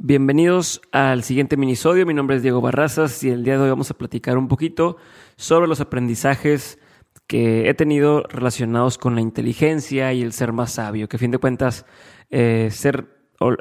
Bienvenidos 0.00 0.80
al 0.92 1.24
siguiente 1.24 1.56
minisodio. 1.56 2.06
Mi 2.06 2.14
nombre 2.14 2.36
es 2.36 2.42
Diego 2.42 2.60
Barrazas 2.60 3.24
y 3.24 3.30
el 3.30 3.42
día 3.42 3.54
de 3.54 3.64
hoy 3.64 3.70
vamos 3.70 3.90
a 3.90 3.98
platicar 3.98 4.38
un 4.38 4.46
poquito 4.46 4.96
sobre 5.34 5.66
los 5.66 5.80
aprendizajes 5.80 6.78
que 7.26 7.68
he 7.68 7.74
tenido 7.74 8.22
relacionados 8.22 8.96
con 8.96 9.16
la 9.16 9.20
inteligencia 9.20 10.12
y 10.12 10.22
el 10.22 10.32
ser 10.32 10.52
más 10.52 10.70
sabio. 10.70 11.08
Que 11.08 11.16
a 11.16 11.18
fin 11.18 11.32
de 11.32 11.38
cuentas, 11.38 11.84
eh, 12.30 12.68
ser, 12.70 13.08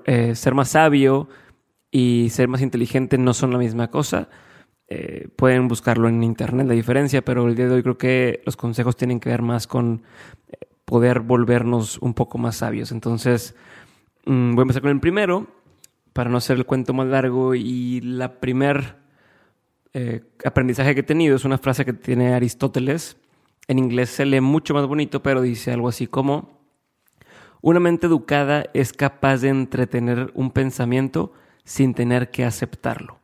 eh, 0.05 0.35
ser 0.35 0.53
más 0.53 0.69
sabio 0.69 1.27
y 1.89 2.27
ser 2.29 2.47
más 2.47 2.61
inteligente 2.61 3.17
no 3.17 3.33
son 3.33 3.51
la 3.51 3.57
misma 3.57 3.89
cosa. 3.89 4.29
Eh, 4.89 5.29
pueden 5.35 5.67
buscarlo 5.67 6.07
en 6.07 6.21
internet 6.21 6.67
la 6.67 6.75
diferencia, 6.75 7.25
pero 7.25 7.47
el 7.47 7.55
día 7.55 7.67
de 7.67 7.73
hoy 7.73 7.81
creo 7.81 7.97
que 7.97 8.43
los 8.45 8.55
consejos 8.55 8.95
tienen 8.95 9.19
que 9.19 9.29
ver 9.29 9.41
más 9.41 9.65
con 9.65 10.03
poder 10.85 11.21
volvernos 11.21 11.97
un 11.97 12.13
poco 12.13 12.37
más 12.37 12.57
sabios. 12.57 12.91
Entonces, 12.91 13.55
mm, 14.27 14.53
voy 14.53 14.61
a 14.61 14.65
empezar 14.65 14.83
con 14.83 14.91
el 14.91 14.99
primero 14.99 15.56
para 16.17 16.31
no 16.31 16.37
hacer 16.37 16.57
el 16.57 16.65
cuento 16.65 16.95
más 16.95 17.05
largo, 17.05 17.53
y 17.53 18.01
la 18.01 18.39
primer 18.39 18.95
eh, 19.93 20.23
aprendizaje 20.43 20.95
que 20.95 21.01
he 21.01 21.03
tenido 21.03 21.35
es 21.35 21.45
una 21.45 21.59
frase 21.59 21.85
que 21.85 21.93
tiene 21.93 22.33
Aristóteles. 22.33 23.17
En 23.67 23.77
inglés 23.77 24.09
se 24.09 24.25
lee 24.25 24.41
mucho 24.41 24.73
más 24.73 24.87
bonito, 24.87 25.21
pero 25.21 25.43
dice 25.43 25.71
algo 25.71 25.87
así 25.87 26.07
como, 26.07 26.59
una 27.61 27.79
mente 27.79 28.07
educada 28.07 28.65
es 28.73 28.93
capaz 28.93 29.41
de 29.41 29.49
entretener 29.49 30.31
un 30.33 30.49
pensamiento 30.49 31.33
sin 31.63 31.93
tener 31.93 32.31
que 32.31 32.45
aceptarlo. 32.45 33.19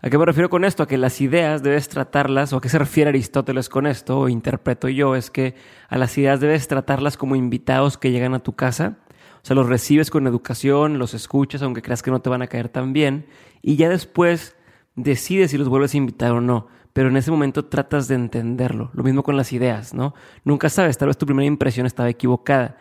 ¿A 0.00 0.08
qué 0.08 0.16
me 0.16 0.26
refiero 0.26 0.48
con 0.48 0.64
esto? 0.64 0.84
A 0.84 0.86
que 0.86 0.98
las 0.98 1.20
ideas 1.20 1.64
debes 1.64 1.88
tratarlas, 1.88 2.52
o 2.52 2.58
a 2.58 2.60
qué 2.60 2.68
se 2.68 2.78
refiere 2.78 3.08
Aristóteles 3.08 3.68
con 3.68 3.84
esto, 3.84 4.20
o 4.20 4.28
interpreto 4.28 4.88
yo, 4.88 5.16
es 5.16 5.32
que 5.32 5.56
a 5.88 5.98
las 5.98 6.16
ideas 6.16 6.38
debes 6.38 6.68
tratarlas 6.68 7.16
como 7.16 7.34
invitados 7.34 7.98
que 7.98 8.12
llegan 8.12 8.34
a 8.34 8.44
tu 8.44 8.52
casa 8.52 8.98
sea, 9.46 9.54
los 9.54 9.68
recibes 9.68 10.10
con 10.10 10.26
educación, 10.26 10.98
los 10.98 11.14
escuchas, 11.14 11.62
aunque 11.62 11.80
creas 11.80 12.02
que 12.02 12.10
no 12.10 12.20
te 12.20 12.28
van 12.28 12.42
a 12.42 12.48
caer 12.48 12.68
tan 12.68 12.92
bien, 12.92 13.26
y 13.62 13.76
ya 13.76 13.88
después 13.88 14.56
decides 14.96 15.52
si 15.52 15.58
los 15.58 15.68
vuelves 15.68 15.94
a 15.94 15.98
invitar 15.98 16.32
o 16.32 16.40
no. 16.40 16.66
Pero 16.92 17.10
en 17.10 17.16
ese 17.16 17.30
momento 17.30 17.66
tratas 17.66 18.08
de 18.08 18.16
entenderlo. 18.16 18.90
Lo 18.92 19.04
mismo 19.04 19.22
con 19.22 19.36
las 19.36 19.52
ideas, 19.52 19.94
¿no? 19.94 20.14
Nunca 20.44 20.68
sabes, 20.68 20.98
tal 20.98 21.08
vez 21.08 21.16
tu 21.16 21.26
primera 21.26 21.46
impresión 21.46 21.86
estaba 21.86 22.08
equivocada. 22.08 22.76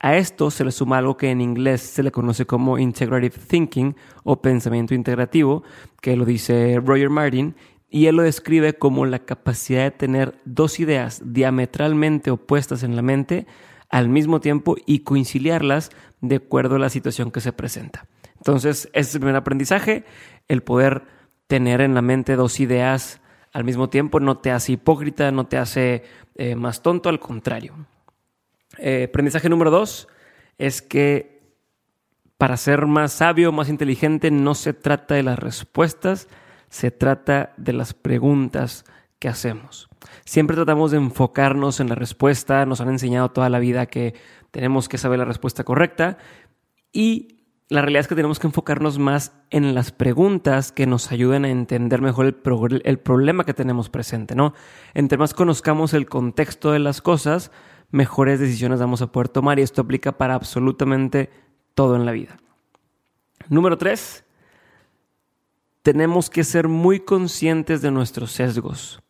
A 0.00 0.16
esto 0.16 0.50
se 0.50 0.64
le 0.64 0.72
suma 0.72 0.96
algo 0.98 1.18
que 1.18 1.30
en 1.30 1.42
inglés 1.42 1.82
se 1.82 2.02
le 2.02 2.12
conoce 2.12 2.46
como 2.46 2.78
integrative 2.78 3.36
thinking 3.46 3.94
o 4.24 4.40
pensamiento 4.40 4.94
integrativo, 4.94 5.64
que 6.00 6.16
lo 6.16 6.24
dice 6.24 6.80
Roger 6.82 7.10
Martin, 7.10 7.56
y 7.90 8.06
él 8.06 8.16
lo 8.16 8.22
describe 8.22 8.74
como 8.74 9.04
la 9.04 9.18
capacidad 9.18 9.84
de 9.84 9.90
tener 9.90 10.40
dos 10.46 10.80
ideas 10.80 11.20
diametralmente 11.24 12.30
opuestas 12.30 12.82
en 12.82 12.96
la 12.96 13.02
mente 13.02 13.46
al 13.88 14.08
mismo 14.08 14.40
tiempo 14.40 14.76
y 14.86 15.00
conciliarlas 15.00 15.90
de 16.20 16.36
acuerdo 16.36 16.76
a 16.76 16.80
la 16.80 16.90
situación 16.90 17.30
que 17.30 17.40
se 17.40 17.52
presenta. 17.52 18.06
Entonces, 18.36 18.88
ese 18.92 19.08
es 19.08 19.14
el 19.14 19.20
primer 19.20 19.36
aprendizaje, 19.36 20.04
el 20.48 20.62
poder 20.62 21.02
tener 21.46 21.80
en 21.80 21.94
la 21.94 22.02
mente 22.02 22.36
dos 22.36 22.60
ideas 22.60 23.20
al 23.56 23.64
mismo 23.64 23.88
tiempo 23.88 24.20
no 24.20 24.36
te 24.36 24.50
hace 24.50 24.72
hipócrita, 24.72 25.30
no 25.30 25.46
te 25.46 25.56
hace 25.56 26.02
eh, 26.34 26.54
más 26.56 26.82
tonto, 26.82 27.08
al 27.08 27.18
contrario. 27.18 27.74
Eh, 28.76 29.06
aprendizaje 29.08 29.48
número 29.48 29.70
dos 29.70 30.08
es 30.58 30.82
que 30.82 31.40
para 32.36 32.58
ser 32.58 32.84
más 32.84 33.14
sabio, 33.14 33.52
más 33.52 33.70
inteligente, 33.70 34.30
no 34.30 34.54
se 34.54 34.74
trata 34.74 35.14
de 35.14 35.22
las 35.22 35.38
respuestas, 35.38 36.28
se 36.68 36.90
trata 36.90 37.54
de 37.56 37.72
las 37.72 37.94
preguntas 37.94 38.84
que 39.18 39.28
hacemos. 39.28 39.88
Siempre 40.24 40.56
tratamos 40.56 40.90
de 40.90 40.98
enfocarnos 40.98 41.80
en 41.80 41.88
la 41.88 41.94
respuesta, 41.94 42.66
nos 42.66 42.80
han 42.80 42.88
enseñado 42.88 43.30
toda 43.30 43.48
la 43.48 43.58
vida 43.58 43.86
que 43.86 44.14
tenemos 44.50 44.88
que 44.88 44.98
saber 44.98 45.18
la 45.18 45.24
respuesta 45.24 45.64
correcta 45.64 46.18
y 46.92 47.36
la 47.68 47.82
realidad 47.82 48.02
es 48.02 48.08
que 48.08 48.14
tenemos 48.14 48.38
que 48.38 48.46
enfocarnos 48.46 48.98
más 48.98 49.32
en 49.50 49.74
las 49.74 49.90
preguntas 49.90 50.70
que 50.70 50.86
nos 50.86 51.10
ayuden 51.10 51.44
a 51.44 51.50
entender 51.50 52.00
mejor 52.00 52.26
el, 52.26 52.82
el 52.84 52.98
problema 52.98 53.44
que 53.44 53.54
tenemos 53.54 53.90
presente, 53.90 54.36
¿no? 54.36 54.54
Entre 54.94 55.18
más 55.18 55.34
conozcamos 55.34 55.92
el 55.92 56.06
contexto 56.06 56.70
de 56.70 56.78
las 56.78 57.02
cosas, 57.02 57.50
mejores 57.90 58.38
decisiones 58.38 58.78
vamos 58.78 59.02
a 59.02 59.10
poder 59.10 59.28
tomar 59.28 59.58
y 59.58 59.62
esto 59.62 59.82
aplica 59.82 60.16
para 60.16 60.34
absolutamente 60.34 61.30
todo 61.74 61.96
en 61.96 62.06
la 62.06 62.12
vida. 62.12 62.38
Número 63.48 63.76
tres, 63.76 64.24
tenemos 65.82 66.30
que 66.30 66.44
ser 66.44 66.68
muy 66.68 67.00
conscientes 67.00 67.82
de 67.82 67.90
nuestros 67.90 68.32
sesgos. 68.32 69.02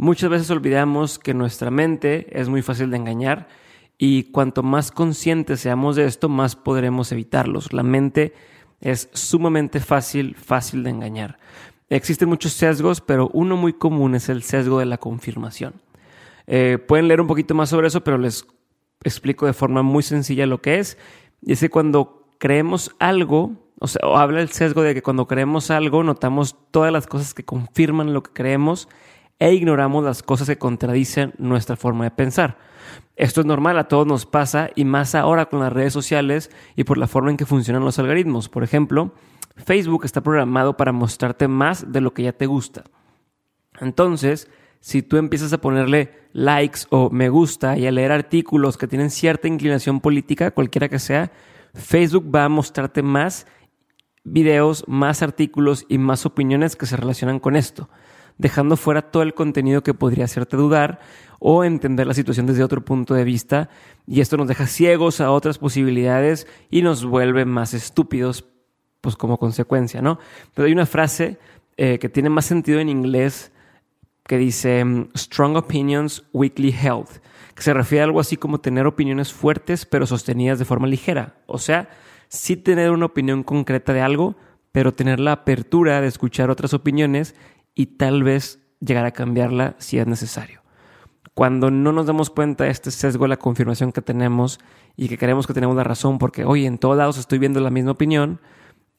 Muchas 0.00 0.30
veces 0.30 0.48
olvidamos 0.50 1.18
que 1.18 1.34
nuestra 1.34 1.72
mente 1.72 2.28
es 2.30 2.48
muy 2.48 2.62
fácil 2.62 2.88
de 2.92 2.96
engañar 2.98 3.48
y 3.98 4.30
cuanto 4.30 4.62
más 4.62 4.92
conscientes 4.92 5.58
seamos 5.58 5.96
de 5.96 6.04
esto, 6.04 6.28
más 6.28 6.54
podremos 6.54 7.10
evitarlos. 7.10 7.72
La 7.72 7.82
mente 7.82 8.32
es 8.80 9.10
sumamente 9.12 9.80
fácil, 9.80 10.36
fácil 10.36 10.84
de 10.84 10.90
engañar. 10.90 11.40
Existen 11.88 12.28
muchos 12.28 12.52
sesgos, 12.52 13.00
pero 13.00 13.28
uno 13.32 13.56
muy 13.56 13.72
común 13.72 14.14
es 14.14 14.28
el 14.28 14.44
sesgo 14.44 14.78
de 14.78 14.86
la 14.86 14.98
confirmación. 14.98 15.74
Eh, 16.46 16.78
pueden 16.78 17.08
leer 17.08 17.20
un 17.20 17.26
poquito 17.26 17.56
más 17.56 17.68
sobre 17.68 17.88
eso, 17.88 18.04
pero 18.04 18.18
les 18.18 18.46
explico 19.02 19.46
de 19.46 19.52
forma 19.52 19.82
muy 19.82 20.04
sencilla 20.04 20.46
lo 20.46 20.62
que 20.62 20.78
es. 20.78 20.96
Y 21.42 21.54
es 21.54 21.60
que 21.60 21.70
cuando 21.70 22.36
creemos 22.38 22.94
algo, 23.00 23.50
o 23.80 23.88
sea, 23.88 24.02
habla 24.14 24.42
el 24.42 24.50
sesgo 24.50 24.82
de 24.82 24.94
que 24.94 25.02
cuando 25.02 25.26
creemos 25.26 25.72
algo, 25.72 26.04
notamos 26.04 26.54
todas 26.70 26.92
las 26.92 27.08
cosas 27.08 27.34
que 27.34 27.44
confirman 27.44 28.14
lo 28.14 28.22
que 28.22 28.32
creemos 28.32 28.88
e 29.38 29.52
ignoramos 29.52 30.04
las 30.04 30.22
cosas 30.22 30.48
que 30.48 30.58
contradicen 30.58 31.32
nuestra 31.38 31.76
forma 31.76 32.04
de 32.04 32.10
pensar. 32.10 32.58
Esto 33.16 33.40
es 33.40 33.46
normal, 33.46 33.78
a 33.78 33.88
todos 33.88 34.06
nos 34.06 34.26
pasa 34.26 34.70
y 34.74 34.84
más 34.84 35.14
ahora 35.14 35.46
con 35.46 35.60
las 35.60 35.72
redes 35.72 35.92
sociales 35.92 36.50
y 36.76 36.84
por 36.84 36.98
la 36.98 37.06
forma 37.06 37.30
en 37.30 37.36
que 37.36 37.46
funcionan 37.46 37.84
los 37.84 37.98
algoritmos. 37.98 38.48
Por 38.48 38.64
ejemplo, 38.64 39.12
Facebook 39.56 40.04
está 40.04 40.20
programado 40.20 40.76
para 40.76 40.92
mostrarte 40.92 41.48
más 41.48 41.92
de 41.92 42.00
lo 42.00 42.14
que 42.14 42.24
ya 42.24 42.32
te 42.32 42.46
gusta. 42.46 42.84
Entonces, 43.80 44.50
si 44.80 45.02
tú 45.02 45.16
empiezas 45.16 45.52
a 45.52 45.60
ponerle 45.60 46.12
likes 46.32 46.80
o 46.90 47.10
me 47.10 47.28
gusta 47.28 47.76
y 47.76 47.86
a 47.86 47.92
leer 47.92 48.12
artículos 48.12 48.76
que 48.76 48.88
tienen 48.88 49.10
cierta 49.10 49.48
inclinación 49.48 50.00
política, 50.00 50.52
cualquiera 50.52 50.88
que 50.88 50.98
sea, 50.98 51.32
Facebook 51.74 52.34
va 52.34 52.44
a 52.44 52.48
mostrarte 52.48 53.02
más 53.02 53.46
videos, 54.24 54.84
más 54.86 55.22
artículos 55.22 55.86
y 55.88 55.98
más 55.98 56.26
opiniones 56.26 56.76
que 56.76 56.86
se 56.86 56.96
relacionan 56.96 57.40
con 57.40 57.56
esto 57.56 57.88
dejando 58.38 58.76
fuera 58.76 59.02
todo 59.02 59.22
el 59.22 59.34
contenido 59.34 59.82
que 59.82 59.94
podría 59.94 60.24
hacerte 60.24 60.56
dudar 60.56 61.00
o 61.40 61.64
entender 61.64 62.06
la 62.06 62.14
situación 62.14 62.46
desde 62.46 62.64
otro 62.64 62.84
punto 62.84 63.14
de 63.14 63.24
vista 63.24 63.68
y 64.06 64.20
esto 64.20 64.36
nos 64.36 64.48
deja 64.48 64.66
ciegos 64.66 65.20
a 65.20 65.30
otras 65.30 65.58
posibilidades 65.58 66.46
y 66.70 66.82
nos 66.82 67.04
vuelve 67.04 67.44
más 67.44 67.74
estúpidos 67.74 68.44
pues 69.00 69.16
como 69.16 69.38
consecuencia, 69.38 70.02
¿no? 70.02 70.18
Pero 70.54 70.66
hay 70.66 70.72
una 70.72 70.86
frase 70.86 71.38
eh, 71.76 71.98
que 72.00 72.08
tiene 72.08 72.30
más 72.30 72.46
sentido 72.46 72.80
en 72.80 72.88
inglés 72.88 73.52
que 74.24 74.38
dice 74.38 74.84
mm, 74.84 75.10
strong 75.16 75.56
opinions 75.56 76.24
weakly 76.32 76.70
held, 76.72 77.08
que 77.54 77.62
se 77.62 77.74
refiere 77.74 78.02
a 78.02 78.04
algo 78.04 78.20
así 78.20 78.36
como 78.36 78.60
tener 78.60 78.86
opiniones 78.86 79.32
fuertes 79.32 79.86
pero 79.86 80.06
sostenidas 80.06 80.58
de 80.58 80.64
forma 80.64 80.86
ligera, 80.86 81.36
o 81.46 81.58
sea, 81.58 81.88
sí 82.28 82.56
tener 82.56 82.90
una 82.90 83.06
opinión 83.06 83.42
concreta 83.42 83.92
de 83.92 84.00
algo, 84.00 84.36
pero 84.72 84.92
tener 84.92 85.18
la 85.18 85.32
apertura 85.32 86.00
de 86.00 86.08
escuchar 86.08 86.50
otras 86.50 86.74
opiniones 86.74 87.34
y 87.78 87.86
tal 87.86 88.24
vez 88.24 88.58
llegar 88.80 89.04
a 89.04 89.12
cambiarla 89.12 89.76
si 89.78 90.00
es 90.00 90.06
necesario. 90.08 90.62
Cuando 91.32 91.70
no 91.70 91.92
nos 91.92 92.06
damos 92.06 92.28
cuenta 92.28 92.64
de 92.64 92.70
este 92.70 92.90
sesgo 92.90 93.24
de 93.24 93.28
la 93.28 93.36
confirmación 93.36 93.92
que 93.92 94.02
tenemos 94.02 94.58
y 94.96 95.08
que 95.08 95.16
creemos 95.16 95.46
que 95.46 95.54
tenemos 95.54 95.76
la 95.76 95.84
razón 95.84 96.18
porque, 96.18 96.44
oye, 96.44 96.66
en 96.66 96.78
todos 96.78 96.96
lados 96.96 97.18
estoy 97.18 97.38
viendo 97.38 97.60
la 97.60 97.70
misma 97.70 97.92
opinión, 97.92 98.40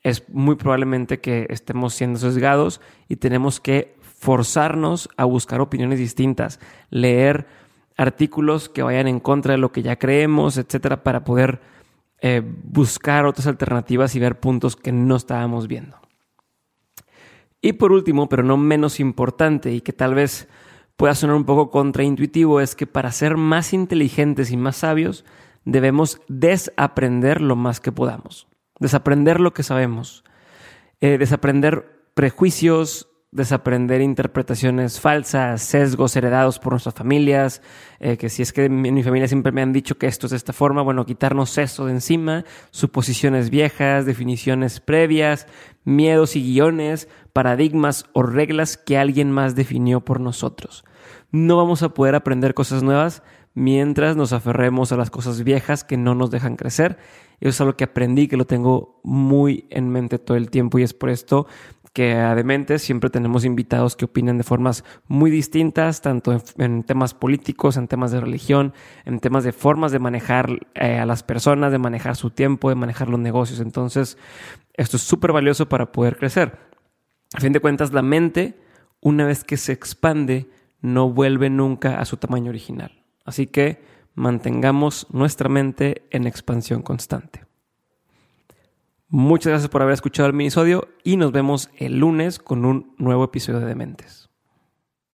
es 0.01 0.29
muy 0.29 0.55
probablemente 0.55 1.19
que 1.19 1.45
estemos 1.49 1.93
siendo 1.93 2.19
sesgados 2.19 2.79
y 3.09 3.17
tenemos 3.17 3.59
que 3.59 3.97
forzarnos 4.01 5.09
a 5.17 5.25
buscar 5.25 5.59
opiniones 5.59 5.99
distintas, 5.99 6.61
leer 6.89 7.47
artículos 7.97 8.69
que 8.69 8.81
vayan 8.81 9.09
en 9.09 9.19
contra 9.19 9.55
de 9.55 9.57
lo 9.57 9.73
que 9.73 9.81
ya 9.81 9.97
creemos, 9.97 10.55
etcétera, 10.57 11.03
para 11.03 11.25
poder 11.25 11.59
eh, 12.21 12.41
buscar 12.63 13.25
otras 13.25 13.47
alternativas 13.47 14.15
y 14.15 14.19
ver 14.19 14.39
puntos 14.39 14.77
que 14.77 14.93
no 14.93 15.17
estábamos 15.17 15.67
viendo. 15.67 15.99
Y 17.61 17.73
por 17.73 17.91
último, 17.91 18.29
pero 18.29 18.43
no 18.43 18.57
menos 18.57 18.99
importante 18.99 19.73
y 19.73 19.81
que 19.81 19.93
tal 19.93 20.15
vez 20.15 20.47
pueda 20.95 21.15
sonar 21.15 21.35
un 21.35 21.45
poco 21.45 21.69
contraintuitivo, 21.69 22.61
es 22.61 22.75
que 22.75 22.87
para 22.87 23.11
ser 23.11 23.37
más 23.37 23.73
inteligentes 23.73 24.51
y 24.51 24.57
más 24.57 24.77
sabios 24.77 25.25
debemos 25.65 26.21
desaprender 26.27 27.41
lo 27.41 27.55
más 27.55 27.79
que 27.79 27.91
podamos, 27.91 28.47
desaprender 28.79 29.39
lo 29.39 29.53
que 29.53 29.63
sabemos, 29.63 30.23
eh, 31.01 31.17
desaprender 31.17 32.09
prejuicios, 32.13 33.09
desaprender 33.31 34.01
interpretaciones 34.01 34.99
falsas, 34.99 35.61
sesgos 35.61 36.15
heredados 36.15 36.57
por 36.57 36.73
nuestras 36.73 36.95
familias, 36.95 37.61
eh, 37.99 38.17
que 38.17 38.29
si 38.29 38.41
es 38.41 38.51
que 38.51 38.65
en 38.65 38.81
mi 38.81 39.03
familia 39.03 39.27
siempre 39.27 39.51
me 39.51 39.61
han 39.61 39.71
dicho 39.71 39.97
que 39.97 40.07
esto 40.07 40.25
es 40.25 40.31
de 40.31 40.37
esta 40.37 40.53
forma, 40.53 40.81
bueno, 40.81 41.05
quitarnos 41.05 41.57
eso 41.59 41.85
de 41.85 41.91
encima, 41.91 42.43
suposiciones 42.71 43.51
viejas, 43.51 44.05
definiciones 44.05 44.79
previas, 44.79 45.45
miedos 45.83 46.35
y 46.35 46.41
guiones, 46.41 47.07
paradigmas 47.31 48.05
o 48.13 48.23
reglas 48.23 48.77
que 48.77 48.97
alguien 48.97 49.31
más 49.31 49.55
definió 49.55 50.01
por 50.01 50.19
nosotros. 50.19 50.83
No 51.31 51.57
vamos 51.57 51.83
a 51.83 51.89
poder 51.89 52.15
aprender 52.15 52.55
cosas 52.55 52.81
nuevas 52.81 53.21
mientras 53.53 54.15
nos 54.15 54.33
aferremos 54.33 54.91
a 54.91 54.97
las 54.97 55.11
cosas 55.11 55.43
viejas 55.43 55.83
que 55.83 55.97
no 55.97 56.15
nos 56.15 56.31
dejan 56.31 56.55
crecer. 56.55 56.97
Eso 57.39 57.49
es 57.49 57.61
algo 57.61 57.77
que 57.77 57.85
aprendí, 57.85 58.27
que 58.27 58.37
lo 58.37 58.45
tengo 58.45 58.99
muy 59.03 59.65
en 59.69 59.89
mente 59.89 60.19
todo 60.19 60.37
el 60.37 60.49
tiempo 60.49 60.79
y 60.79 60.83
es 60.83 60.93
por 60.93 61.09
esto 61.09 61.47
que 61.93 62.13
a 62.13 62.35
Dementes 62.35 62.81
siempre 62.81 63.09
tenemos 63.09 63.45
invitados 63.45 63.95
que 63.95 64.05
opinan 64.05 64.37
de 64.37 64.43
formas 64.43 64.83
muy 65.07 65.31
distintas, 65.31 66.01
tanto 66.01 66.41
en, 66.57 66.83
temas 66.83 67.13
políticos, 67.13 67.77
en 67.77 67.87
temas 67.87 68.11
de 68.11 68.21
religión, 68.21 68.73
en 69.05 69.19
temas 69.19 69.43
de 69.43 69.51
formas 69.51 69.91
de 69.91 69.99
manejar 69.99 70.67
eh, 70.75 70.99
a 70.99 71.05
las 71.05 71.23
personas, 71.23 71.71
de 71.71 71.79
manejar 71.79 72.15
su 72.15 72.29
tiempo, 72.29 72.69
de 72.69 72.75
manejar 72.75 73.09
los 73.09 73.19
negocios. 73.19 73.59
Entonces, 73.59 74.17
esto 74.73 74.97
es 74.97 75.03
súper 75.03 75.31
valioso 75.31 75.67
para 75.67 75.91
poder 75.91 76.17
crecer. 76.17 76.57
A 77.33 77.39
fin 77.39 77.53
de 77.53 77.59
cuentas, 77.59 77.93
la 77.93 78.01
mente, 78.01 78.59
una 79.01 79.25
vez 79.25 79.43
que 79.43 79.57
se 79.57 79.71
expande, 79.71 80.49
no 80.81 81.09
vuelve 81.09 81.49
nunca 81.49 81.99
a 81.99 82.05
su 82.05 82.17
tamaño 82.17 82.49
original. 82.49 83.03
Así 83.25 83.47
que 83.47 83.81
mantengamos 84.15 85.07
nuestra 85.11 85.49
mente 85.49 86.07
en 86.11 86.27
expansión 86.27 86.81
constante. 86.81 87.48
Muchas 89.11 89.49
gracias 89.49 89.69
por 89.69 89.81
haber 89.81 89.95
escuchado 89.95 90.27
el 90.27 90.35
minisodio 90.35 90.87
y 91.03 91.17
nos 91.17 91.31
vemos 91.31 91.71
el 91.77 91.97
lunes 91.97 92.37
con 92.37 92.63
un 92.63 92.93
nuevo 92.99 93.23
episodio 93.23 93.59
de 93.59 93.65
Dementes. 93.65 94.28